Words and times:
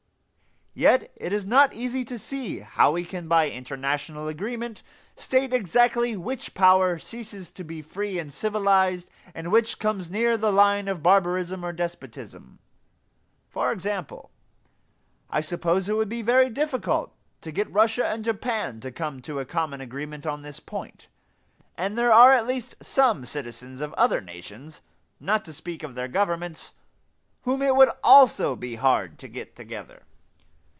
Yet 0.73 1.11
it 1.17 1.33
is 1.33 1.45
not 1.45 1.73
easy 1.73 2.05
to 2.05 2.17
see 2.17 2.59
how 2.59 2.93
we 2.93 3.03
can 3.03 3.27
by 3.27 3.51
international 3.51 4.29
agreement 4.29 4.83
state 5.17 5.51
exactly 5.53 6.15
which 6.15 6.53
power 6.53 6.97
ceases 6.97 7.51
to 7.51 7.65
be 7.65 7.81
free 7.81 8.17
and 8.17 8.33
civilized 8.33 9.09
and 9.35 9.51
which 9.51 9.79
comes 9.79 10.09
near 10.09 10.37
the 10.37 10.49
line 10.51 10.87
of 10.87 11.03
barbarism 11.03 11.65
or 11.65 11.73
despotism. 11.73 12.59
For 13.49 13.73
example, 13.73 14.31
I 15.29 15.41
suppose 15.41 15.89
it 15.89 15.97
would 15.97 16.07
be 16.07 16.21
very 16.21 16.49
difficult 16.49 17.11
to 17.41 17.51
get 17.51 17.69
Russia 17.69 18.07
and 18.07 18.23
Japan 18.23 18.79
to 18.79 18.93
come 18.93 19.21
to 19.23 19.41
a 19.41 19.45
common 19.45 19.81
agreement 19.81 20.25
on 20.25 20.41
this 20.41 20.61
point; 20.61 21.07
and 21.77 21.97
there 21.97 22.13
are 22.13 22.31
at 22.33 22.47
least 22.47 22.75
some 22.81 23.25
citizens 23.25 23.81
of 23.81 23.91
other 23.95 24.21
nations, 24.21 24.79
not 25.19 25.43
to 25.43 25.51
speak 25.51 25.83
of 25.83 25.95
their 25.95 26.07
governments, 26.07 26.75
whom 27.41 27.61
it 27.61 27.75
would 27.75 27.89
also 28.01 28.55
be 28.55 28.75
hard 28.75 29.19
to 29.19 29.27
get 29.27 29.53
together. 29.57 30.03